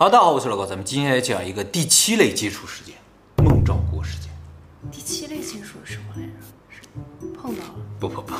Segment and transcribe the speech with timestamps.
[0.00, 2.94] 好，大家好，我是老高，咱们今天来讲一个第七类接触事件——
[3.42, 4.30] 孟兆国事件。
[4.92, 6.32] 第七类接触是什么来着？
[6.70, 6.82] 是
[7.36, 7.74] 碰到了？
[7.98, 8.32] 不不不，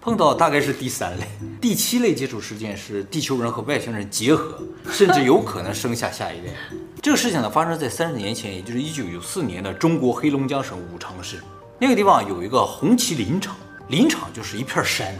[0.00, 1.24] 碰到大概是第三类。
[1.60, 6.52] 第七类接触事件是地球人和外星人结合，甚至有可能生下下一代。
[7.00, 11.40] 这个事情呢，发生在三十年前，也就是一九九四年的中国黑龙江省五常市。
[11.78, 13.54] 那个地方有一个红旗林场，
[13.86, 15.14] 林场就是一片山，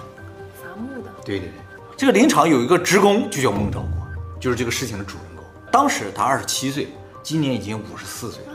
[0.60, 1.10] 伐木的。
[1.24, 1.52] 对对对，
[1.96, 4.08] 这个林场有一个职工，就叫孟兆国，
[4.40, 5.27] 就是这个事情的主人。
[5.70, 6.88] 当时他二十七岁，
[7.22, 8.52] 今年已经五十四岁了。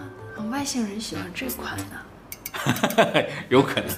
[0.51, 3.89] 外星人喜欢这款的， 有可能。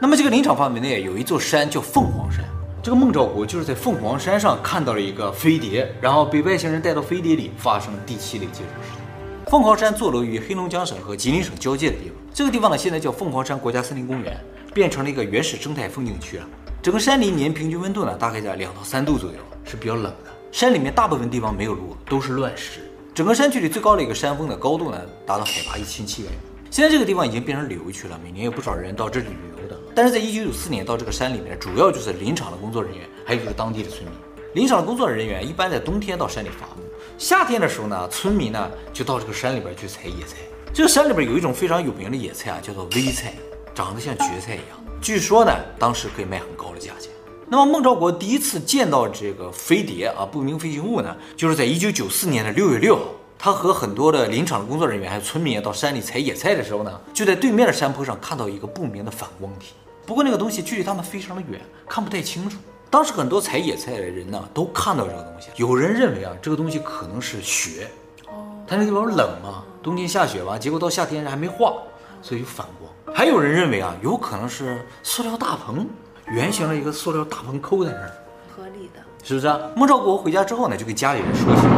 [0.00, 2.44] 那么这个林场范围内有一座山叫凤凰山，
[2.82, 9.50] 这个孟兆国就是在凤凰山上看到了一个飞碟，然后被外星人带到飞碟里，发生了第七类接触事件。
[9.50, 14.36] 凤凰山坐落于黑龙江省和吉林省交界的地方，这个地方呢现在叫凤凰山国家森林公园，
[14.74, 16.46] 变成了一个原始生态风景区了。
[16.82, 20.31] 整个山林年平均温度呢大概在两到三度左右，是比较冷的。
[20.52, 22.80] 山里面大部分地方没有路，都是乱石。
[23.14, 26.36] 整个山区里最高的一个山峰的高度呢，达到海拔一千七百米。
[26.70, 29.80] 现在这个地方已经变成旅游区了，每年有不少人到这里旅游的。
[29.94, 34.12] 但是在一九九四年到这个山里面，主要就是林场的工作人员，还有就是当地的村民。
[34.54, 36.82] 林场的工作人员一般在冬天到山里伐木，
[37.16, 40.36] 夏天的时候呢，村民呢就到这个山里边去采野菜。
[40.74, 43.32] 这个山里边有一种非常有名的野菜啊，叫做微菜，
[43.74, 44.78] 长得像蕨菜一样。
[45.00, 47.10] 据说呢，当时可以卖很高的价钱。
[47.48, 53.02] 那么孟兆国第一次见到这个飞碟啊，不明飞行物呢，就是在一九九四年的六月六号，
[53.38, 59.74] 他和很多的林场的工作人员还有村民到山里采野菜的时候呢，就在对面的山坡上看到一个不明的反光体。
[60.06, 62.56] 不过那个东西距离他们非常的远，看不太清楚。
[62.88, 65.48] 当时很多采野菜的人呢，都看到这个东西。
[65.56, 67.86] 有人认为啊，这个东西可能是雪，
[68.28, 68.32] 哦
[68.66, 71.74] 它那地方冷嘛，冬天下雪吧，结果到夏天还没化，
[72.22, 73.14] 所以就反光。
[73.14, 75.86] 还有人认为啊，有可能是塑料大棚。
[76.30, 78.10] 圆形的一个塑料大棚扣在那儿，
[78.56, 79.58] 合理的，是不是啊？
[79.76, 81.72] 孟兆国回家之后呢，就跟家里人说起来，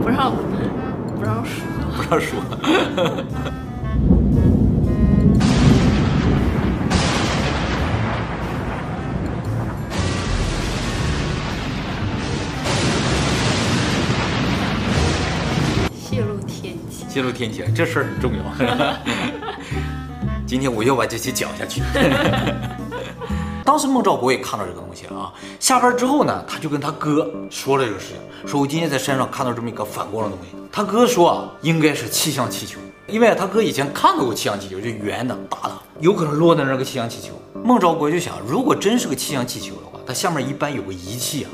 [0.00, 0.32] 不让
[1.16, 1.64] 不让说，
[1.96, 2.38] 不让说。
[15.98, 18.40] 泄露天机，泄露天机，这事儿很重要。
[20.50, 21.80] 今天我要把这些讲下去。
[23.64, 25.32] 当时孟兆国也看到这个东西了啊。
[25.60, 30.56] 下班之后呢，他就跟他哥说了这个事情，说我今天在山上看到这么一个反光的东西。
[30.72, 37.28] 他哥说啊，应该是气象气球，因为他哥以前看到过气象气球，就圆的、大的，有可能落在那个气象气球。
[37.62, 41.50] 孟兆国就想，如果真是个气象气球的话，它下面一般有个仪器啊，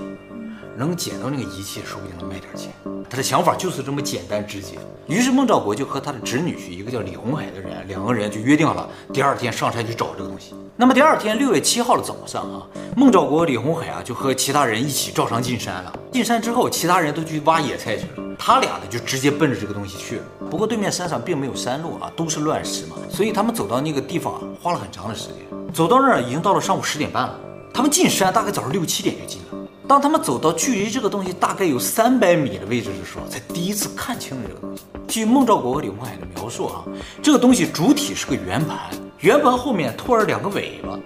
[0.77, 2.71] 能捡到那个仪器，说不定能卖点钱。
[3.09, 4.79] 他的想法就是这么简单直接。
[5.07, 10.55] 于是孟兆国就和他的侄女婿，一个叫李红海的人，两个人就约定了第二天上山去找这个东西。
[10.77, 12.67] 那么第二天六月七号的早上啊，
[12.97, 15.99] 孟兆国、李红海啊就和其他人一起照常进山了。
[16.13, 20.23] 进山之后，其他人都去挖野菜去了，他俩呢就直接奔着这个东西去了。
[20.51, 25.37] 不过对面山上并没有山路啊，都是乱石嘛，所以他们走到那个地方啊，花了很长的时间。
[25.73, 27.39] 走到那儿已经到了上午十点半了，
[27.73, 29.66] 他们进山大概早上六七点就进了。
[29.89, 34.83] 当他们走到距离这个东西大概有三百米的位置的时候，才第一次看清了这个东西。
[35.07, 36.85] 据孟兆国和李红海的描述啊，
[37.23, 38.77] 这个东西主体是个圆盘，
[39.21, 40.99] 圆盘后面拖着两个尾巴，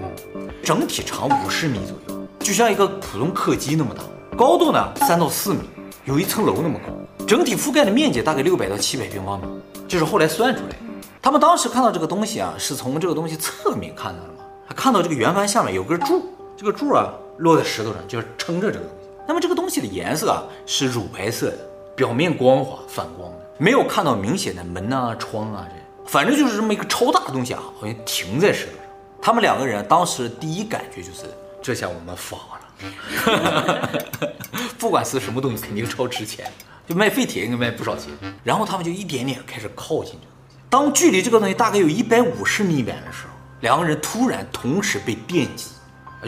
[0.00, 4.02] 嗯，整体长五十米左右，就像一个普通客机那么大，
[4.38, 5.60] 高度呢三到四米，
[6.06, 9.46] 有一层楼那么高，整体覆盖的面积大概六百到七百平方米，
[9.86, 10.76] 这是后来算出来的。
[11.20, 16.22] 他们当时看到这个东西啊，是从这个东西侧面看到的嘛，还看到这个圆盘下面有根柱，
[16.56, 17.12] 这个柱啊。
[17.38, 19.08] 落在石头上，就是撑着这个东西。
[19.26, 21.58] 那么这个东西的颜色啊是乳白色的，
[21.96, 28.80] 表面光滑反光的，没有看到明显的门啊、窗啊这，反正就是这么一个超大的东西啊，好像停在石头上。
[29.22, 31.22] 他们两个人当时第一感觉就是，
[31.62, 34.00] 这下我们发了，
[34.78, 36.52] 不管是什么东西，肯定超值钱，
[36.86, 38.12] 就卖废铁应该卖不少钱。
[38.42, 40.56] 然后他们就一点点开始靠近这个东西。
[40.68, 45.70] 当距离这个东西大概有一百五十米远的时候，两个人突然同时被电击。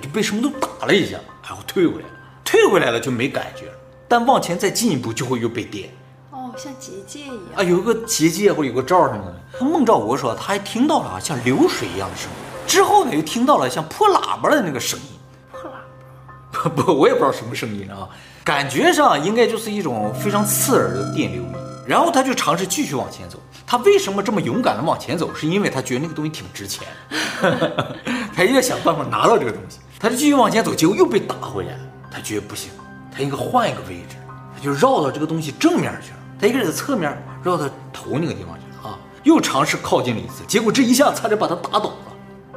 [0.00, 2.14] 就被什么都打了一下，然后退回来了，
[2.44, 3.72] 退回来了就没感觉了，
[4.08, 5.90] 但往前再进一步就会又被电。
[6.30, 9.64] 哦，像结界一样啊，有个结界或者有个罩什么的。
[9.64, 15.06] 孟兆国说他还听到了啊像流水一样的声音，之后呢又听到了像破喇叭的那个声音。
[15.50, 15.74] 破喇
[16.52, 16.68] 叭？
[16.70, 18.08] 不不，我也不知道什么声音啊，
[18.44, 21.52] 感觉上应该就是一种非常刺耳的电流音。
[21.86, 23.38] 然后他就尝试继续往前走。
[23.64, 25.32] 他为什么这么勇敢的往前走？
[25.34, 26.86] 是因为他觉得那个东西挺值钱，
[28.34, 29.78] 他要想办法拿到这个东西。
[30.06, 31.80] 他就继续往前走，结果又被打回来了。
[32.12, 32.70] 他觉得不行，
[33.12, 34.14] 他应该换一个位置，
[34.54, 36.18] 他就绕到这个东西正面去了。
[36.40, 41.96] 他一个人在侧面绕到头那个地方去了啊，又尝试靠近了一次，结果这一下差点把他打倒了。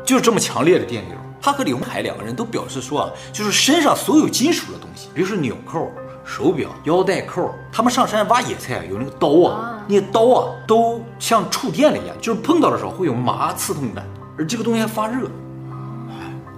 [0.06, 1.18] 就是这么强烈的电流。
[1.42, 5.92] 他和李鸿海两个人都表示说啊，就是身上所有金属的东西，比如说纽扣、
[6.24, 14.06] 手表、腰带扣，他们上山挖野菜有那个刀啊，那刀啊都像触电了一样，就是碰到的时候会有麻刺痛感，
[14.38, 15.28] 而这个东西还发热。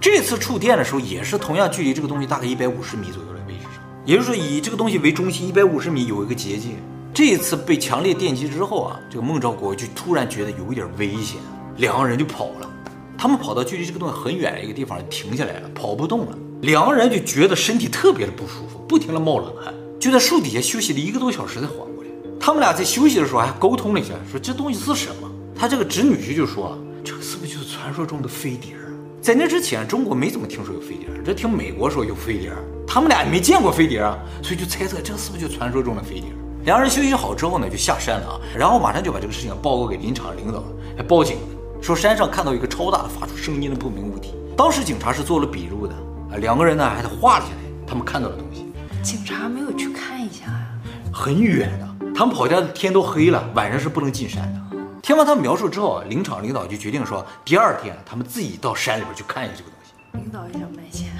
[0.02, 6.70] 这次触电的时候也是同样距离这个东西大概一百五十米左右的位置上，也就是说以这个东西为中心，一百五十米有一个结界。
[7.14, 11.38] 这一次被强烈电击之后啊，这个孟兆国就突然觉得有一点危险，
[11.76, 12.68] 两个人就跑了。
[13.16, 16.36] 他们跑到距离这个东西很远的一个地方，停下来了，跑不动了。
[16.62, 22.10] 两个人就觉得身体特别的不舒服，不停的冒冷汗，就在树底下休息了一个多小时才缓过来。
[22.40, 25.30] 他们俩在休息的时候还沟通了一下，说这东西是什么？
[25.54, 28.74] 他这个侄女婿就说，这个是不是就是传说中的飞碟？
[29.22, 32.50] 在那之前，中国没怎么听说有飞碟，这听美国说有飞碟，
[32.84, 36.24] 他们俩也没见过飞碟啊，所以就猜测这是不是就传说中的飞碟？
[36.64, 40.64] 两人休息好之后呢，就下山了啊，然后马上就把这个事情报告给林场领导，
[40.96, 41.36] 还报警，
[41.80, 44.34] 说山上看到一个超大的发出声音的不明物体。
[44.56, 45.94] 当时警察是做了笔录的
[46.32, 48.66] 啊，两个人呢还得画了下来他们看到的东西。
[49.04, 50.66] 警察没有去看一下啊？
[51.12, 54.71] 很远的，他们跑家天都黑了，晚上是不能进山的。
[55.02, 59.92] 听完他们描述之后，林场领导就决定说，第二天他们自己到山里边去看一下这个东西。
[60.12, 61.10] 领导也想卖钱。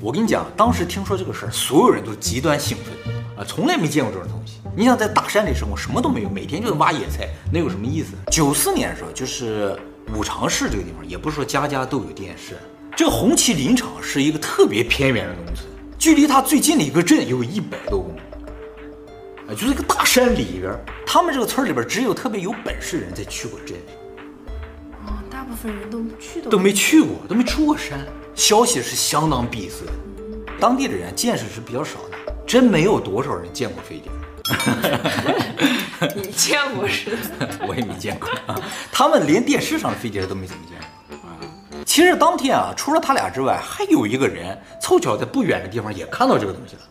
[0.00, 3.14] 我跟你讲，当时听说这个事儿，所有人都极端兴奋。
[3.36, 4.60] 啊，从来没见过这种东西。
[4.76, 8.14] 你想在大山里生活，什么都没有，每天就是挖野菜，那有什么意思？
[8.32, 9.78] 九四年的时候，就是
[10.16, 12.58] 五常市这个地方，也不是说家家都有电视。
[12.96, 15.68] 这个红旗林场是一个特别偏远的农村，
[15.98, 18.20] 距离它最近的一个镇有一百多公里，
[19.48, 20.72] 啊，就是一个大山里边。
[21.06, 23.80] 他们这个村里边只有特别有本事的人才去过这里。
[25.06, 27.98] 哦，大部分人都去都都没去过，都没出过山，
[28.34, 29.84] 消息是相当闭塞，
[30.58, 32.16] 当地的人见识是比较少的。
[32.46, 34.12] 真没有多少人见过飞碟，
[36.14, 38.28] 你见过是的， 我也没见过。
[38.92, 41.16] 他们连电视上的飞碟都没怎么见过。
[41.28, 41.32] 啊
[41.86, 46.82] 其实当天啊，除了他俩之外，还有一个人凑巧在不远的地方也看到这个东西了。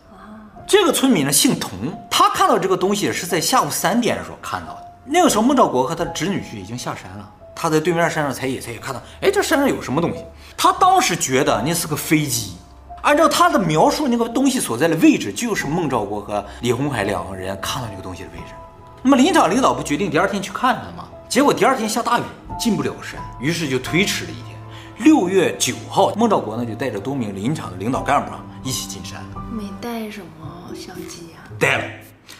[0.66, 1.72] 这个村民呢姓童，
[2.10, 4.92] 他看到这个东西是在下午三点的时候看到的。
[5.04, 10.24] 那个时候孟兆国和他的侄女婿已经下山了，他在对面山上采野菜，也看到，哎，这山上有什么东西？
[10.56, 12.54] 他当时觉得那是个飞机。
[13.02, 18.54] 按照他的描述，那个东西所在的位置就是孟兆国和李鸿海两个人看到那个东西的位置。
[19.02, 21.04] 那么林场领导不决定第二天去看看吗？
[21.28, 22.22] 结果第二天下大雨，
[22.58, 24.56] 进不了山，于是就推迟了一天。
[24.96, 29.22] 六月九号，孟兆国呢就带着多名林场的领导干部啊一起进山。
[29.52, 30.43] 没带什么
[30.74, 31.44] 相机呀？
[31.58, 31.84] 带了，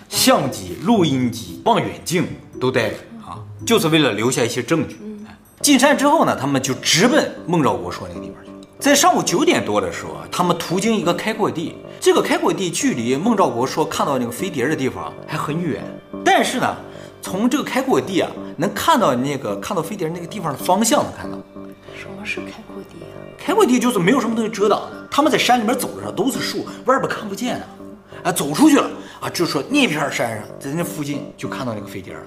[0.09, 2.27] 相机、录音机、望远镜
[2.61, 2.95] 都带了
[3.27, 4.99] 啊，就是为了留下一些证据。
[5.61, 8.51] 进山之后呢，他们就直奔孟兆国说那个地方去。
[8.79, 15.83] 在上午九点多的时候啊，他们途经一个开阔地，这个开阔地距离孟兆国说看到那个飞碟的地方还很远，
[16.23, 16.77] 但是呢，
[17.23, 21.39] 从这个开阔地啊，能看到那个看到飞碟那个地方的方向能看到。
[21.97, 23.17] 什么是开阔地啊？
[23.39, 27.67] 开阔地就是没有什么东西遮挡的，他们在山里面走的时候都是树，外边看不见的。
[28.25, 28.91] 啊，走出去了
[29.21, 32.21] 啊，就说那片山上，在那附近就看到那个飞碟了。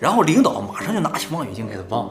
[0.00, 2.10] 然后领导马上就拿起望远镜开始望。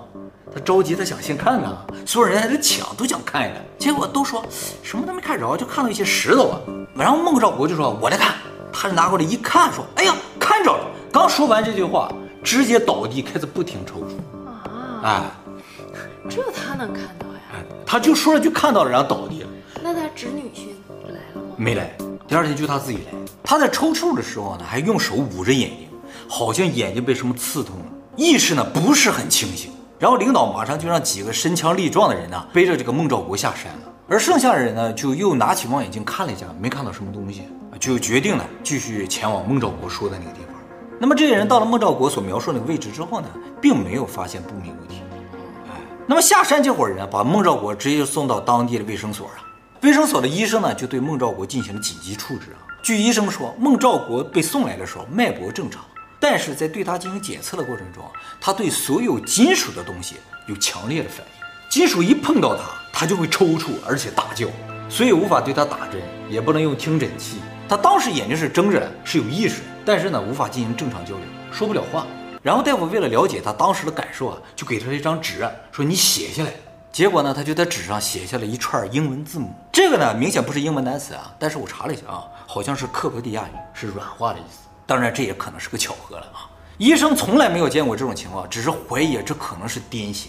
[0.54, 1.76] 他着急，他想先看看，
[2.06, 3.62] 所有人还在抢，都想看一看。
[3.80, 4.46] 结果都说
[4.84, 6.60] 什么都没看着，就看到一些石头啊。
[6.96, 8.36] 然后孟兆国就说：“我来看。”
[8.72, 12.12] 他就拿过来一看，说：“哎呀，看着了！”刚说完这句话，
[12.44, 14.48] 直接倒地，开始不停抽搐。
[14.48, 15.24] 啊，哎，
[16.30, 17.40] 这他能看到呀？
[17.54, 19.50] 哎，他就说了句看到了，然后倒地了。
[19.82, 20.68] 那他侄女婿
[21.08, 21.56] 来了吗？
[21.58, 21.98] 没来。
[22.28, 23.20] 第二天就他自己来。
[23.44, 25.88] 他在抽搐的时候呢，还用手捂着眼睛，
[26.28, 29.72] 好像眼睛被什么刺痛了，意识呢不是很清醒。
[30.00, 37.44] 然后领导马上就让几个身强力壮的人呢背着这个孟兆国下山了，而剩下的人呢就又拿起望远镜看了一下，没看到什么东西，
[37.80, 40.56] 就决定呢继续前往孟兆国说的那个地方。
[41.00, 43.28] 那么这些人到了孟兆国所描述那个位置之后呢，
[43.62, 45.02] 并没有发现不明物体。
[45.70, 49.34] 哎，那么下山这伙人把孟兆国直接就送到当地的卫生所了。
[49.86, 52.58] 卫生所的医生呢就对孟兆国进行了紧急处置啊。
[52.82, 55.86] 据医生说，孟兆国被送来的时候脉搏正常。
[56.20, 58.04] 但是在对他进行检测的过程中，
[58.42, 60.16] 他对所有金属的东西
[60.48, 64.48] 有强烈的反应，金属一碰到他，他就会抽搐，而且大叫，
[64.90, 66.02] 所以无法对他打针，
[66.32, 67.38] 也不能用听诊器。
[67.70, 72.08] 他当时眼睛是睁着的，是有意识，但是呢，无法进行正常交流，说不了话。
[72.42, 76.50] 然后大夫为了了解他当时的感受啊，就给他一张纸，说你写下来。
[76.96, 79.54] 结果呢，他就在纸上写下了一串英文字母。
[79.70, 84.60] 这个呢，明显不是英文单词啊，但是我查了一下啊，好像是克罗地亚语，是软化的意思。
[84.86, 86.48] 当然，这也可能是个巧合了啊！
[86.78, 90.28] 医生从来没有见过这种情况，只是怀疑这可能是癫痫。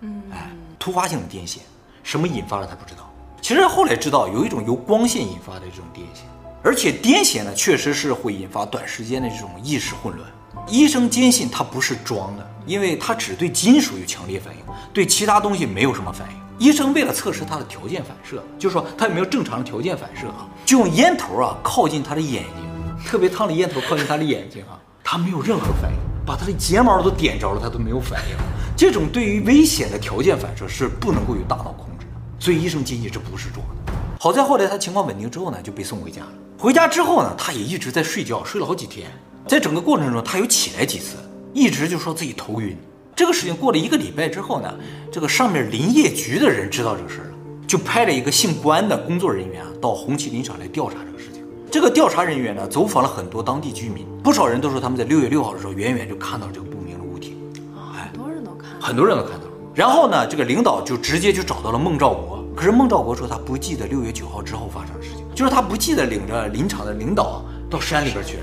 [0.00, 1.58] 嗯，哎，突发性的癫痫，
[2.02, 3.12] 什么引发的他不知道。
[3.42, 6.22] 其实后来知道有一种由光线引发的这种癫痫，
[6.62, 10.26] 而且癫痫呢确实是会引发短时间的这种意识混乱。
[10.68, 14.60] 医生坚信他不是装的，因为他只对金属有强烈反应，
[14.92, 16.36] 对其他东西没有什么反应。
[16.58, 28.36] 医生为了测试他的条件反射，就说他有没有正常的条件反射啊，就用烟头啊靠近他的眼睛，特别烫的烟头靠近他的眼睛啊，他没有任何反应，把他的睫毛都点着了，他都没有反应。
[28.76, 33.92] 这种对于危险的条件反射是不能够由大脑控制的，所以医生坚信这不是装的。
[34.18, 36.28] 好在后来他情况稳定之后呢，就被送回家了。
[36.58, 39.10] 回家之后呢，他也一直在睡觉，睡了好几天。
[39.46, 41.16] 在整个过程中，他有起来几次，
[41.52, 42.76] 一直就说自己头晕。
[43.14, 44.74] 这个事情过了一个礼拜之后呢，
[45.10, 47.34] 这个上面林业局的人知道这个事儿了，
[47.64, 51.44] 就派了一个姓关的工作人员啊到红旗林场来调查这个事情。
[51.70, 57.38] 这个调查人员呢，走访了很多当地居民，不少人都说他们在六月六号的时候，远远就看到这个不明的物体。
[57.72, 59.52] 很多人都看到，很多人都看到了。
[59.74, 68.42] 然后呢，这个领导就直接就找到了孟兆国，可是孟兆国说他不记得六月九号之后发生的事情，就是他不记得领着林场的领导到山里边去了，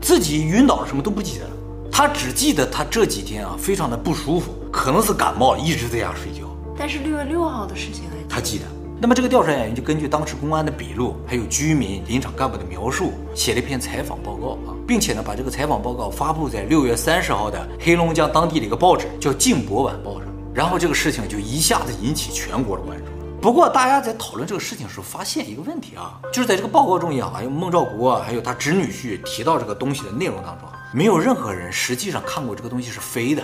[0.00, 1.50] 自己晕倒了什么都不记得了。
[1.92, 6.46] 他只记得他这几天啊，非常的不舒服，可能是感冒，一直在家睡觉。
[6.78, 8.64] 但是六月六号的事情还记他记得。
[9.02, 20.24] 那么这个调查人员就根据当时公安的笔录，还有居民、林场干部的描述，写了一篇采访报告啊，并且呢把这个采访报告发布在六月三十号的黑龙江当地的一个报纸叫《镜博晚报》上。
[20.54, 23.04] 然后这个事情就一下子引起全国的关注。
[23.40, 30.68] 不过大家在讨论这个事情的时候，发现一个问题啊，就是在这个报告中啊，还有孟兆国还有他侄女婿提到这个东西的内容当中。
[30.92, 33.42] 没有任何人实际上看过这个东西是飞的，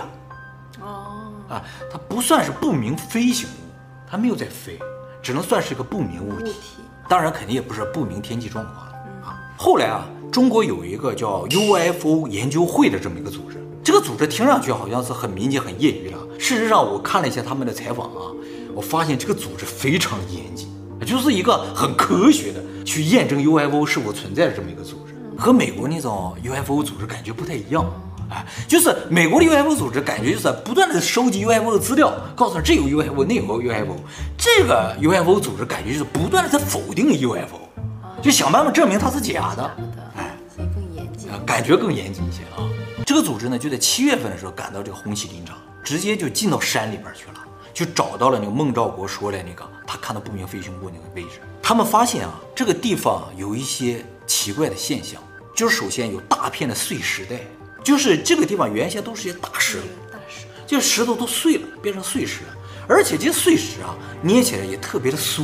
[0.81, 3.71] 哦，啊，它不算是不明飞行物，
[4.07, 4.77] 它没有在飞，
[5.23, 6.53] 只能算是一个不明物体。
[7.09, 9.39] 当然，肯定也不是不明天气状况了啊。
[9.57, 16.17] 后来啊，中国有一个叫 UFO 研究会的这么一个组织，这个组织听上去好像是很民间、很业余的。
[16.37, 18.21] 事实上，我看了一下他们的采访啊，
[18.77, 20.69] 我发现这个组织非常严谨，
[21.03, 25.15] 就是一个很科学的去验证 UFO 是否存在的这么一个组织。
[25.35, 27.83] 和美国那种 UFO 组织感觉不太一样，
[28.29, 33.95] 哎，就是美国的 UFO 组织感觉就是不断的收集 UFO 的资料，告诉你这有 UFO，那有 UFO。
[34.37, 37.57] 这个 UFO 组织感觉就是不断的在否定 UFO，
[38.21, 39.71] 就想办法证明它是假的，
[40.15, 42.61] 哎，所以更严谨，感觉更严谨一些啊。
[43.07, 47.39] 这个组织呢，就在七月份的时候赶到这个红旗林场，直接就进到山里边去了，
[47.77, 51.39] 就找到了那个孟兆国说的那个他看到不明飞行物那个位置。
[51.61, 55.21] 他们发现啊，这个地方有一些奇怪的现象。
[55.55, 57.39] 就是首先有大片的碎石带，
[57.83, 62.41] 就是这个地方原先都是些大石头，大石，这石头都碎了，变成碎石。
[62.45, 62.55] 了，
[62.87, 63.93] 而且这些碎石啊，
[64.23, 65.43] 捏起来也特别的酥，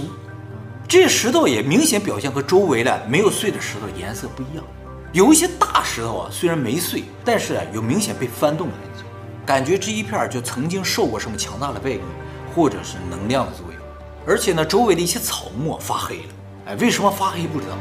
[0.88, 4.64] 这些石头也明显表现和周围的没有碎的石头颜色不一样，
[5.12, 9.04] 有一些大石头啊，虽然没碎，但是啊有明显被翻动的痕迹，
[9.46, 12.02] 感觉这一片就曾经受过什么强大的外力
[12.54, 13.82] 或者是能量的作用，
[14.26, 16.24] 而且呢，周围的一些草木发黑了，
[16.68, 17.74] 哎，为什么发黑不知道。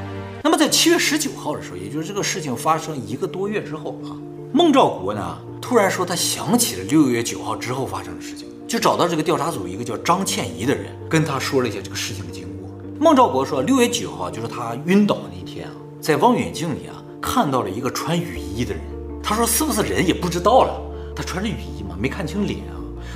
[0.43, 4.17] 那么在七月十九号的时候，也就是这个事情发生一个多月之后啊，
[4.53, 12.69] 孟兆国呢突然说他想起了六月九号之后发生的事情，就找到这个调查组一个叫张倩怡的人，跟他说了一下这个事情的经过。
[12.99, 18.83] 孟兆国说，六月九号就是他晕倒那天啊，在望远镜里啊看到了一个穿雨衣的人。
[19.23, 20.81] 他说是不是人也不知道了，
[21.15, 22.75] 他穿着雨衣嘛，没看清脸啊。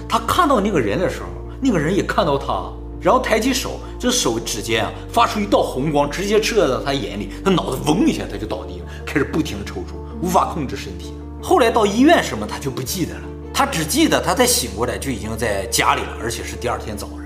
[0.09, 1.27] 他看到那个人的时候，
[1.61, 2.71] 那个人也看到他。
[2.99, 11.13] 然后抬起手，这手指尖啊发出一道红光，直接射到他眼里，他脑子嗡一下，他就倒地了，开始不停的抽搐，无法控制身体。
[11.41, 13.21] 后来到医院什么他就不记得了，
[13.55, 17.19] 他只记得他再醒过来就已经在家里了，而且是第二天早上，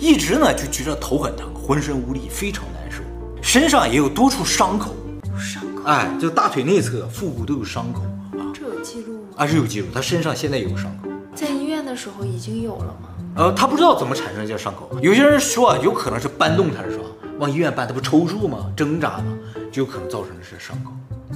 [0.00, 3.02] 一直呢就觉得头很疼，浑身无力，非常难受，
[3.40, 4.90] 身上也有多处伤口，
[5.30, 8.00] 有伤口，哎，就大腿内侧、腹部都有伤口
[8.32, 8.50] 啊。
[8.52, 9.28] 这有记录吗？
[9.36, 13.09] 啊，是有记录，他身上现在有伤口，在医院的时候已经有了吗？
[13.36, 14.90] 呃，他不知道怎么产生这些伤口。
[15.00, 17.04] 有些人说啊，有可能是搬动他的时候，
[17.38, 18.70] 往医院搬，他不抽搐吗？
[18.76, 19.38] 挣扎吗？
[19.70, 20.90] 就有可能造成的是伤口。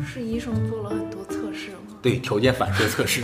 [0.05, 1.97] 是医生做了很多测试吗？
[2.03, 3.23] 对，条件反射测试。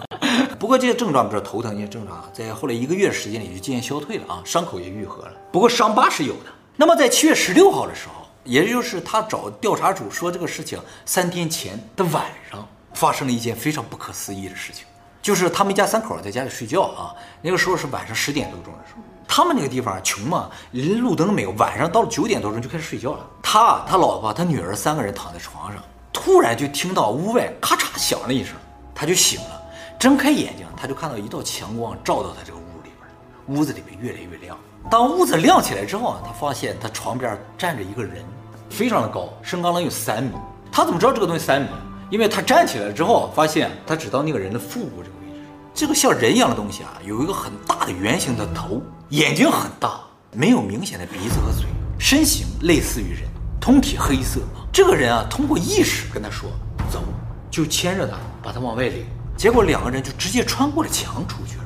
[0.58, 5.32] 不过这些症状，比如说头疼这些症状，在后来一个月时间里就渐渐消退了啊，伤口也愈合了。
[5.52, 6.50] 不过伤疤是有的。
[6.74, 14.86] 那么在七月十六号的时候，也就是他找调查组说这个事情三天前的晚上，发生了一件非常不可思议的事情。
[15.26, 19.02] 就是他们一家三口在家里睡觉啊，那个时候是晚上十点多钟的时候。
[19.26, 21.50] 他们那个地方穷嘛，连路灯都没有。
[21.58, 23.26] 晚上到了九点多钟就开始睡觉了。
[23.42, 28.54] 他、他老婆、他女儿三个人躺在床上，突然就听到屋外咔嚓响了一声，
[28.94, 29.62] 他就醒了，
[29.98, 34.56] 睁开眼睛，他就看到一道强光照到他这个屋里边，屋子里面越来越亮。
[34.88, 38.24] 当屋子亮起来之后啊，他发现他床边站着一个人，
[38.70, 40.30] 非常的高，身高能有三米。
[40.70, 41.68] 他怎么知道这个东西三米？
[42.08, 45.40] 因为他站起来之后，发现他只到那个人的腹部这个位置。
[45.74, 50.00] 这个像人一样的东西啊，有一个很大的圆形的头，眼睛很大，
[50.32, 51.66] 没有明显的鼻子和嘴，
[51.98, 53.22] 身形类似于人，
[53.60, 54.40] 通体黑色。
[54.72, 56.48] 这个人啊，通过意识跟他说
[56.90, 57.02] 走，
[57.50, 59.04] 就牵着他把他往外领。
[59.36, 61.64] 结果两个人就直接穿过了墙出去了，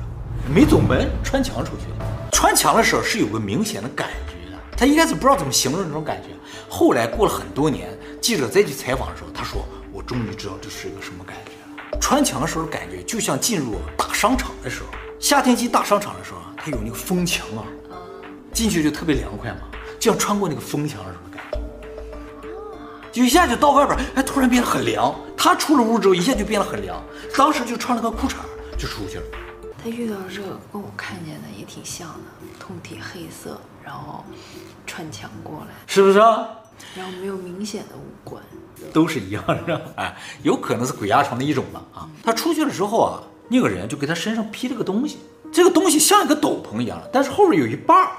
[0.53, 2.29] 没走门，穿墙出去了。
[2.31, 6.29] 穿墙的时候是有个明显的感觉的，他一开始不知道怎么形容这种感觉，
[6.67, 7.87] 后来过了很多年，
[8.19, 11.99] 记者再去采访的时候，他说：“我终于知道这是一个什么感觉了。
[11.99, 14.87] 穿墙的时候感觉就像进入大商场的时候，
[15.19, 17.63] 夏天进大商场的时候啊，它有那个风墙啊，
[18.53, 19.61] 进去就特别凉快嘛，
[19.99, 22.49] 就像穿过那个风墙的时候的感觉，
[23.11, 25.13] 就一下就到外边，哎，突然变得很凉。
[25.37, 27.03] 他出了屋之后，一下就变得很凉，
[27.35, 28.35] 当时就穿了个裤衩
[28.77, 29.23] 就出去了。”
[29.83, 32.19] 他遇到这个跟我看见的也挺像的，
[32.59, 34.23] 通体黑色，然后
[34.85, 36.47] 穿墙过来，是不是啊？
[36.95, 38.41] 然后没有明显的五官，
[38.93, 39.81] 都是一样的，是吧？
[39.95, 41.83] 哎，有可能是鬼压床的一种吧？
[41.93, 45.19] 啊，他出去了之后啊，那个人就给他身上披了个东西，
[45.51, 48.11] 这个东西像一个斗篷一样，但是后边有一把儿，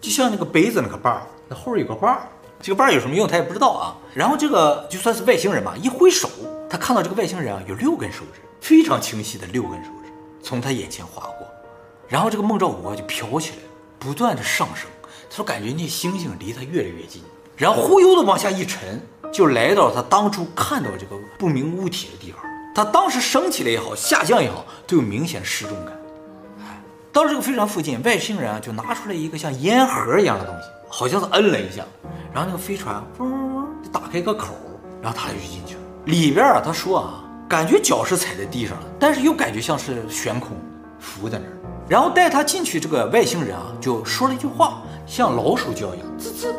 [0.00, 2.28] 就像那个杯子那个把儿，那后边有个把儿，
[2.60, 3.96] 这个把儿有什么用他也不知道啊。
[4.14, 6.28] 然后这个就算是外星人吧，一挥手，
[6.68, 10.12] 他看到这个外星人啊有六根手指，非常清晰的六根手指。
[10.42, 11.46] 从他眼前划过，
[12.08, 13.56] 然后这个孟兆国就飘起来，
[13.98, 14.88] 不断的上升。
[15.28, 17.22] 他说感觉那星星离他越来越近，
[17.60, 18.98] 然后忽悠的往下一沉，
[19.30, 22.40] 就来到了他当初看到这个不明物体的地方。
[22.74, 25.94] 他当时升起来也好，下降也好，都有明显失重感。
[27.12, 31.84] 到了这个飞船附近，外星人啊就拿出来一个像烟盒一样的东西，好像是摁了一下，
[32.32, 34.54] 然后那个飞船嗡嗡嗡就打开一个口，
[35.02, 35.80] 然后他俩就进去了。
[36.06, 37.24] 里边啊，他说啊。
[37.50, 40.56] 感觉脚是踩在地上了，但是又感觉像是悬空
[41.00, 41.50] 浮在那儿。
[41.88, 46.54] 然后带他进去这个外星人啊，就说了一句话，像老鼠叫一样，滋滋，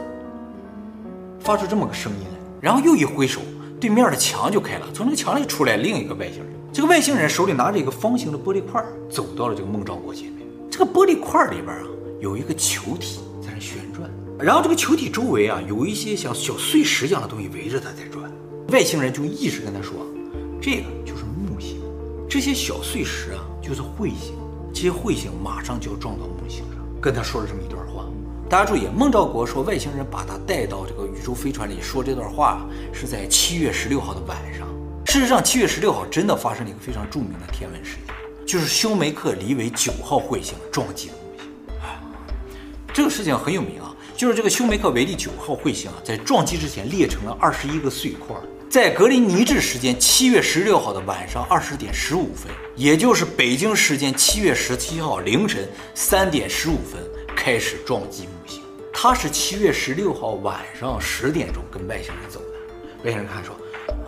[1.43, 2.39] 发出这么个声音来。
[2.61, 3.41] 然后又一挥手，
[3.79, 6.47] 对面的墙就开了，从那个墙里出来另一个外星人。
[6.71, 10.47] 这个外星人手里拿着一个方形的玻璃块，走到了这个孟兆国前面。
[10.69, 11.83] 这个玻璃块里边啊，
[12.21, 18.31] 有一个球体在那旋转，然后这个球体周围啊，有一些像小碎石一样的东西围着它在转。
[18.69, 19.93] 外星人就一直跟他说。
[20.61, 21.81] 这个就是木星，
[22.29, 24.35] 这些小碎石啊，就是彗星，
[24.71, 26.77] 这些彗星马上就要撞到木星上。
[27.01, 28.00] 跟他说了这么一段话，
[28.51, 34.67] 大家注意，孟兆国说外星人把他带到这个宇宙飞船里说这段话是在七月十六号的晚上。
[35.05, 38.13] 事实上，七月十六号真的发生了一个非常著名的天文事件，
[38.45, 41.47] 就是休梅克黎维九号彗星撞击的木星。
[41.81, 41.97] 哎，
[42.93, 48.35] 这个事情很有名啊，就是这个休梅克维利九号彗星啊，在撞击之前裂成了二十一个碎块。
[48.69, 57.01] 在格林尼治时间七月十六号的晚上二十点十五分，也就是北京时间七月十七号凌晨三点十五分
[57.43, 58.61] 开始撞击木星。
[58.93, 63.55] 他是七月十六号晚上十点钟跟外星人走的，外星人看说，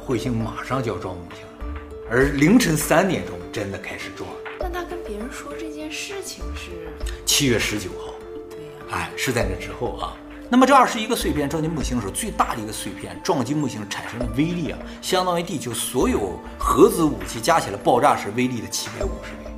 [0.05, 4.29] 彗星马上就要撞木星了，而凌晨三点钟真的开始撞。
[4.59, 6.93] 那他跟别人说这件事情是
[7.25, 8.13] 七月十九号，
[8.51, 10.15] 对呀，哎，是在那之后啊。
[10.47, 19.51] 那么这二十一个碎片撞击木星的时候，最大的一个碎片撞击木星产生的威力啊，相当于地球所有核子武器加起来爆炸时威力的七百五十倍，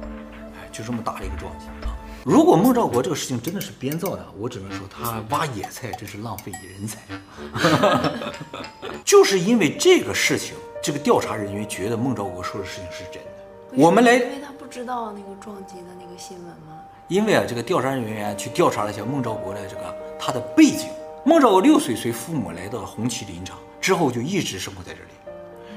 [0.55, 1.74] 哎，就这么大的一个撞击啊！
[2.25, 6.99] 如果孟兆国这个事情真的是编造的，我只能说他挖野菜真是浪费人才。
[9.05, 13.29] 就是因为这个事情，这个调查人员觉得孟兆国说的事情是真的。
[13.75, 16.81] 我们来，因为他不知道那个撞击的那个新闻吗？
[17.09, 19.95] 因为啊，这个调查人员去调查了一下孟兆国的这个。
[20.17, 20.89] 他的背景，
[21.23, 25.11] 孟兆国六岁随父母来到了红旗林场，之后就一直生活在这里，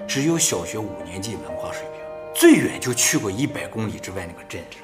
[0.06, 2.00] 只有小学五年级文化水平，
[2.34, 4.80] 最远就去过一百公里之外那个镇上，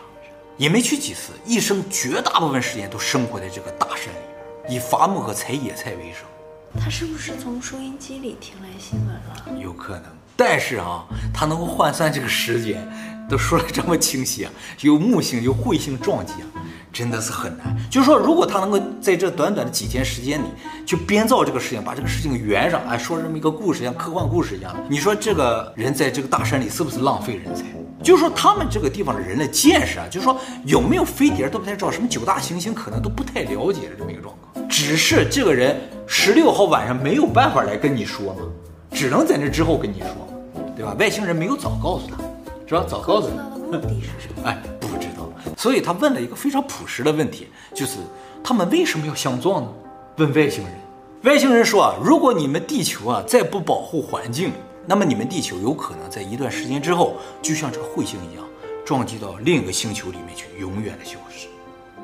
[0.56, 4.18] 也没去几次，一生绝大部分时间都生活在这个大山里
[4.66, 6.22] 边，以伐木和采野菜为生。
[6.80, 9.62] 他是不是从收音机里听来新闻了？
[9.62, 10.04] 有可能，
[10.36, 12.86] 但是啊，他能够换算这个时间，
[13.28, 16.46] 都说的这么清晰啊，有木星，有彗星撞击啊。
[16.92, 20.44] 真的是很难，就是说，如果他能够在这短短的几天时间里，
[20.86, 24.72] 去编造这个事情，把这个事情圆上，哎，说这么一个故事，像科幻故事一样。
[24.88, 27.64] 你说这个人在这个大山里是不是浪费人才？
[28.00, 34.68] 就是说他们这个地方的人的见识啊，就是说有没有飞碟都不太知道，什么九大行星可能都不太了解的这么一个状况。
[34.68, 38.42] 只是这个人十六号晚上没有办法来跟你说嘛，
[38.92, 40.28] 只能在那之后跟你说，
[40.76, 40.94] 对吧？
[40.96, 42.22] 外星人没有早告诉他，
[42.66, 42.84] 是吧？
[42.88, 44.48] 早告诉他的目的是什么？
[44.48, 44.62] 哎。
[45.56, 47.98] 所以他问了一个非常朴实的问题，就是
[48.42, 49.68] 他们为什么要相撞呢？
[50.16, 50.72] 问外星人，
[51.22, 54.52] 外星人说啊，如果你们地球啊再不保护环境，
[54.84, 58.44] 那么你们地球有可能在一段时间之后，就像这个彗星一样，
[58.84, 61.46] 撞击到另一个星球里面去，永远的消失。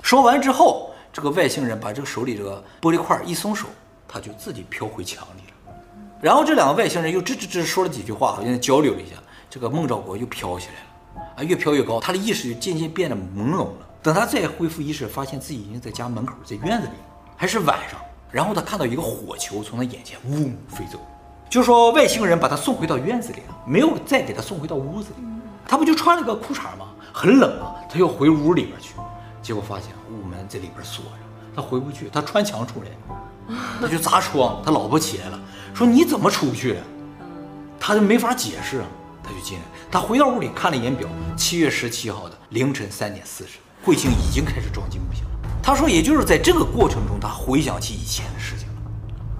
[0.00, 3.66] 说完之后，这个外星人把这个手里这个玻璃块一松手，
[4.08, 5.74] 他就自己飘回墙里了。
[6.22, 9.16] 然后这两个外星人又吱吱吱说了几句话，好像交流了一下，
[9.50, 11.26] 这个孟兆国又飘起来了。
[11.36, 13.72] 啊，越飘越高，他的意识就渐渐变得朦胧了。
[14.00, 16.92] 等他再恢复意识，发现自己已经在家门口，在院子里，
[17.36, 18.00] 还是晚上。
[18.30, 21.00] 然后他看到一个火球从他眼前嗡飞走，
[21.50, 25.24] 就说外星人把他送回到院子里了，没有再给他送回到屋子里。
[25.66, 26.86] 他不就穿了个裤衩吗？
[27.12, 28.94] 很冷啊，他要回屋里边去。
[29.42, 31.10] 结果发现屋门在里边锁着，
[31.56, 35.40] 他回不去，他穿墙出来，他就砸窗，他老婆起来了，
[35.74, 36.80] 说你怎么出不去的？
[37.80, 38.86] 他就没法解释啊，
[39.30, 45.30] 他就进来，他回到屋里看了一眼表，七月十七号的凌晨三点四十，彗星已经开始撞击木星了。
[45.62, 48.74] 他说，也就是在这个过程中，他回想起以前的事情了。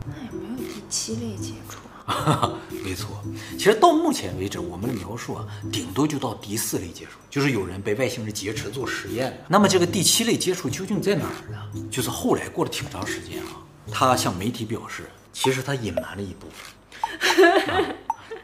[0.07, 2.53] 那也没有第七类接触啊。
[2.85, 3.23] 没错，
[3.59, 9.37] 其实到目前为止，我们的描述啊，顶多就到第四类接触，就是有人被外星人劫持做实验。
[9.49, 11.59] 那么这个第七类接触究竟在哪儿呢？
[11.91, 13.59] 就是后来过了挺长时间啊，
[13.91, 17.95] 他向媒体表示，其实他隐瞒了一部分，啊、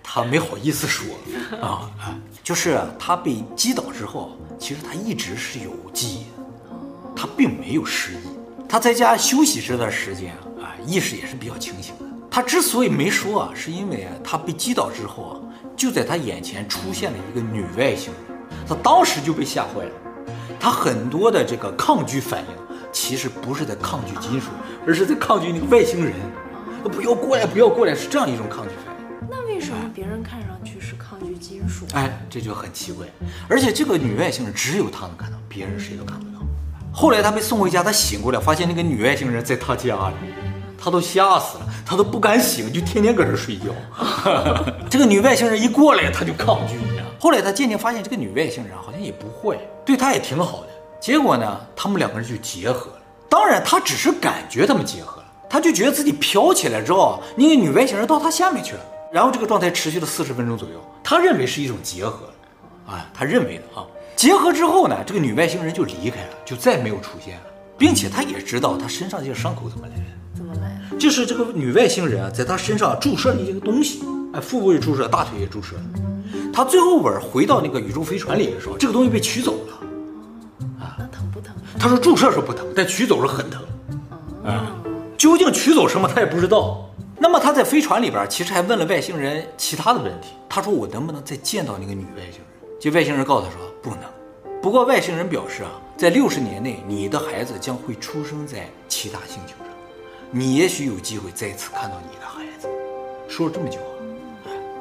[0.09, 1.05] 他没好意思说
[1.61, 1.91] 啊，
[2.43, 6.77] 就是他被击倒之后，其实他一直是有记忆的，
[7.15, 12.05] 他并没有失忆，他在家休息这段时间啊，意识也是比较清醒的。
[12.31, 15.35] 他之所以没说啊，是因为啊，他被击倒之后啊，
[15.77, 19.91] 就在他眼前出现了一个女外星人，他当时就被吓坏了。
[20.59, 24.47] 他很多的这个抗拒反应，其实不是在抗拒金属，
[24.87, 26.15] 而是在抗拒那个外星人。
[26.85, 28.71] 不要过来，不要过来，是这样一种抗拒
[31.95, 33.07] 哎，这就很奇怪。
[33.49, 36.45] 而且这个女外星人只有他能看到，别人谁都看不到。
[36.93, 40.15] 后来他被送回家，他醒过来，发现那个女外星人在他家里，
[40.79, 41.67] 他都吓死了。
[41.89, 43.67] 他都不敢醒，就天天搁这睡觉。
[44.91, 47.05] 这个女外星人一过来，他就抗拒你啊。
[47.21, 50.69] 后来他渐渐发现，这个女外星人好像也不坏，对他也挺好的。
[51.01, 52.99] 结果呢，他们两个人就结合了。
[53.29, 58.81] 当然，他只是感觉他们结合了，他就觉得自己飘起来之后，那个女外星人到他下面去了。
[59.13, 62.29] 然后这个状态持续了四十分钟左右，他认为是一种结合，
[62.87, 63.87] 啊，他认为的啊。
[64.15, 67.43] 结合之后呢，这个女外星人就离开了，就再没有出现了，
[67.77, 70.03] 并且他也知道他身上这个伤口怎么来的。
[70.35, 70.81] 怎么来？
[70.99, 75.77] 就是这个女外星人啊，在他身上注射了一个东西，哎，腹部也注射，大腿也注射。
[76.53, 79.75] 他最后尾回到那个宇宙飞船里的时候，这个东西被取走了。
[80.81, 81.55] 啊，那疼不疼？
[81.79, 83.63] 他说注射是不疼，但取走是很疼。
[84.45, 84.75] 啊，
[85.19, 86.89] 究竟取走什么，他也不知道。
[87.19, 90.35] 那么他在飞船里边，其实还问了外星人其他的问题。
[90.49, 94.01] 他说：“我能不能再见到那个女外星人？”这外星人告诉他说：“不能。”
[94.63, 99.69] 不过外星人表示啊，在六十年内，你的孩子将会出生在其他星球上。
[100.31, 102.69] 你也许有机会再次看到你的孩子，
[103.29, 103.85] 说了这么句话，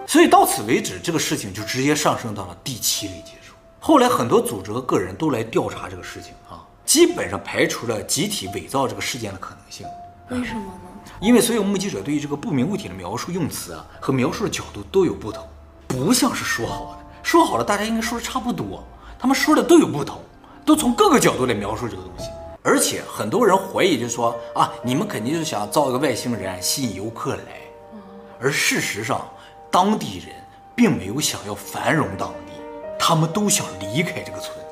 [0.08, 3.54] 所以到此为止，这个事情就直接上升到了第七类接触。
[3.80, 9.86] 后来很多组织和个人都来调查这个事情啊，基本上排除了集体伪造这个事件的可能性。
[10.30, 10.62] 为什么？
[11.20, 15.48] 因为所有目击者对于这个不明物体的描述用词啊和描述的角度都有不同，
[15.88, 18.84] 不像是说好的，说好了大家应该说的差不多，
[19.18, 20.22] 他们说的都有不同，
[20.66, 22.30] 都从各个角度来描述这个东西。
[22.62, 27.44] 而且很多人怀疑，就说啊，你们肯定是想造一个外星人吸引游客来，
[28.42, 29.26] 而事实上，
[29.70, 30.36] 当地人
[30.76, 32.54] 并没有想要繁荣当地，
[32.98, 34.66] 他们都想离开这个村子。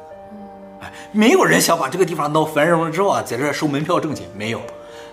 [0.82, 4.60] 哎，没有人想把这个地方闹繁荣了之后啊，在这儿收门票挣钱，没有，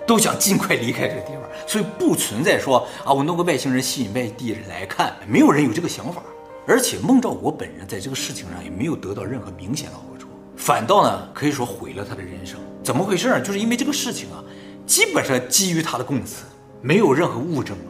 [0.07, 1.43] 都想尽快离开这个地方。
[1.67, 6.23] 所以不存在说啊，我弄个外星人吸引外地人来看，没有人有这个想法。
[6.67, 12.59] 而且孟兆国本人在这个事情上也没有得到任何明显的好处，反倒呢可以说毁了他的人生。
[12.83, 13.41] 怎么回事呢？
[13.41, 14.43] 就是因为这个事情啊，
[14.87, 16.45] 基本上基于他的供词，
[16.81, 17.85] 没有任何物证了。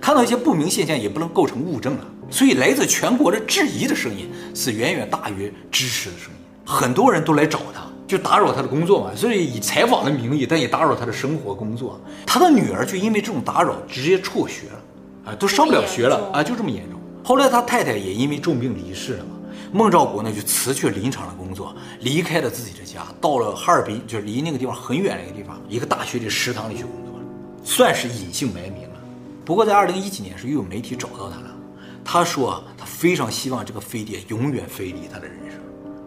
[0.00, 6.36] 看到一些不明现象也不能构成物证了，所以来自全国的质疑的声音是远远大于支持的声音。
[6.64, 7.81] 很多人都来找他，
[8.12, 9.10] 就打扰他的工作嘛。
[9.16, 11.98] 所以以采访的名义，但也打扰他的生活工作。
[12.26, 17.00] 他的女儿就因为这种打扰直接辍学了，啊，都上不了学了啊，就这么严重。
[17.24, 19.30] 后来他太太也因为重病离世了嘛。
[19.72, 27.24] 孟兆国呢就辞去了林场的工作，离开了自己的家，到了哈尔滨，就是离那个地方很远的一个地方，一个大学的食堂里去工作了，
[27.64, 29.00] 算是隐姓埋名了。
[29.46, 31.50] 不过在二零一几年时，又有媒体找到他了，
[32.04, 35.58] 他说他非常希望这个飞碟永远飞离他的人生。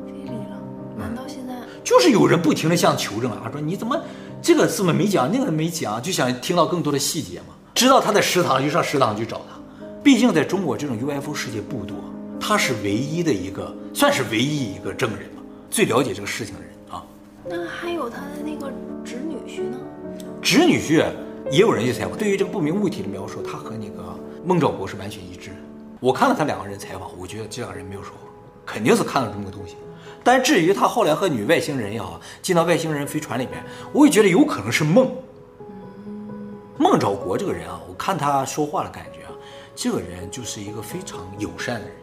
[0.06, 0.62] 飞离了？
[0.96, 1.45] 难道现在？
[1.86, 3.98] 就是有人不停的向求证啊，说你怎么
[4.42, 7.54] 这个怎么没讲，那个没讲，就想听到更多的细节嘛。
[7.76, 9.86] 知道他在食堂，就上食堂去找他。
[10.04, 11.96] 毕竟在中国这种 UFO 事件不多。
[12.38, 17.04] 他是唯一的一个，算是唯一一个证人吧，最了解这个事情的人啊。
[17.48, 18.72] 那还有他的那个
[19.04, 19.78] 侄女婿呢？
[20.42, 21.06] 侄女婿
[21.52, 25.56] 也有人去采访，对于这个不明物体的描述，他和那个孟兆国是完全一致的。
[26.00, 28.32] 我看了他两个人采访，我觉得这两个人没有说谎，
[28.66, 29.76] 肯定是看到这么个东西。
[30.26, 35.08] 但至于他后来和女外星人也好，进到外星人飞船里面，我也觉得有可能是梦。
[36.80, 39.32] 孟兆国这个人啊，我看他说话的感觉啊，
[39.76, 41.96] 这个人就是一个非常友善的人。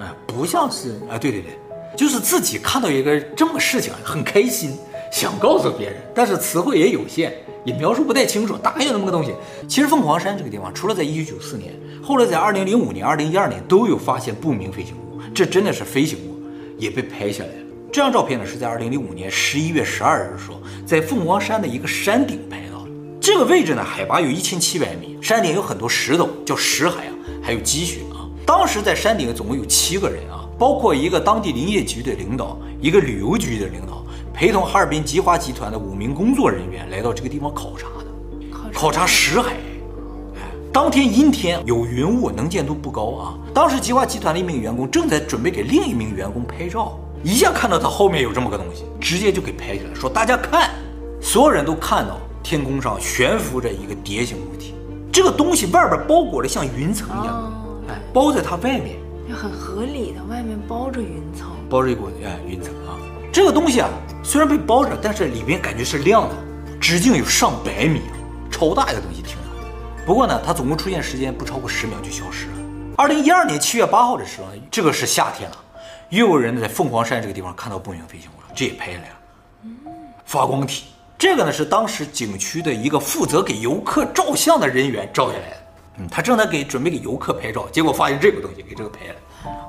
[0.00, 1.58] 哎，不像是啊，对对对，
[1.94, 4.74] 就是自己看到一个这么事情很开心，
[5.12, 9.34] 想告诉别人，但是词汇也有限，也描述不太清楚，大概有那么个东西。
[9.68, 16.35] 其实凤凰山这个地方，除了在一九九四年，后来在二零零五年、二零一二年都有发现不明飞行物，这真的是飞行物，
[16.78, 17.66] 也被拍下来了。
[17.92, 22.90] 这张照片呢是在二零零五年十一月十二日的时候，在凤凰山的一个山顶拍到的。
[23.20, 28.28] 这个位置呢，海拔有一千七百米，山顶有很多石头，叫石海啊，还有积雪啊。
[28.44, 39.54] 当时在山顶总共有七个人啊，包括一个当地林业局的领导，一个旅游局的领导，陪同哈尔滨吉华集团的五名工作人员来到这个地方考察的，考察石海。
[40.76, 43.34] 当天阴天，有云雾，能见度不高啊。
[43.54, 50.68] 当时吉华集团的一名员工正在准备给另一名员工拍照，一下看到他后面有这么个东西，直接就给拍下来，说：“大家看！”
[51.18, 54.74] 所有人都看到天空上悬浮着一个蝶形物体，
[55.10, 57.52] 这个东西外边包裹着像云层一样，
[57.88, 63.00] 哎，包在它外面，也很合理的，外面包着云层，包着一股哎云层啊。
[63.32, 63.88] 这个东西啊，
[64.22, 66.34] 虽然被包着，但是里边感觉是亮的，
[66.78, 68.02] 直径有上百米，
[68.50, 69.38] 超大一个东西，挺。
[70.06, 72.52] 不过呢，它总共出现时间不超过十秒就消失了。
[72.96, 75.56] 二零一二年七月八号的时候，这个是夏天了，
[76.10, 79.16] 又有人在凤凰山这个地方看到不明飞行物了，这也拍下来了。
[80.24, 80.84] 发光体，
[81.18, 85.56] 这个呢是当时景区的一个负责给游客照相的人员照下来的。
[85.98, 89.14] 嗯，他正在给准备给游客拍照，结果发现这个东西给这个拍了。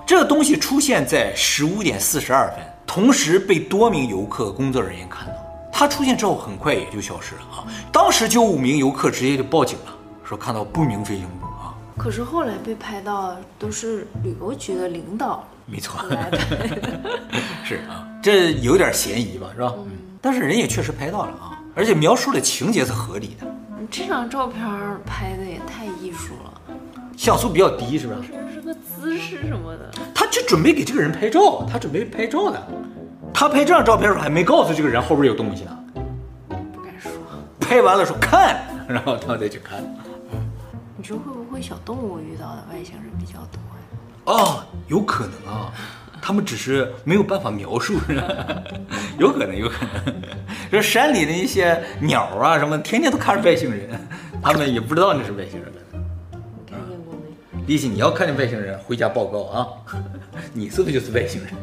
[0.06, 5.34] 这个东西出现在十五点四十二分，同时被多名游客工作人员看到。
[5.74, 7.66] 它出现之后很快也就消失了啊。
[7.92, 9.97] 当时就五名游客直接就报警了。
[10.28, 16.02] 说看到不明飞行物啊，可是后来被拍到都是旅游局的领导，没错，
[17.64, 19.74] 是啊，这有点嫌疑吧，是吧？
[19.78, 19.88] 嗯，
[20.22, 23.48] 但是人也确实拍到了啊，而且描述的情节是合理的。
[23.80, 24.62] 你这张照片
[25.06, 26.76] 拍的也太艺术了，
[27.16, 28.24] 像素比较低，是不是？
[28.24, 29.90] 是不是个姿势什么的？
[30.14, 32.62] 他就准备给这个人拍照，他准备拍照的。
[33.34, 35.78] 他拍这张照片的时候还没告诉这个人后边有东西呢，
[36.50, 37.10] 不敢说。
[37.62, 38.60] 拍完了说看，
[38.90, 39.82] 然后他再去看。
[40.98, 43.86] 你说会不会小动物遇到的外星人比较多呀？
[44.26, 45.72] 哦，有可能啊，
[46.20, 48.00] 他们只是没有办法描述，
[49.20, 50.16] 有可能，有可能。
[50.72, 53.90] 这山里的一些鸟啊什么，天天都看着外星人，
[54.42, 55.72] 他们也不知道那是外星人。
[56.66, 57.14] 看见过
[57.54, 57.62] 没？
[57.68, 59.68] 丽西，你要看见外星人，回家报告啊！
[60.52, 61.54] 你是不是就是外星人？